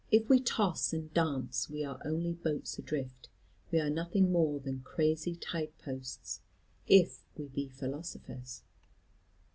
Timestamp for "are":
1.85-2.01, 3.79-3.87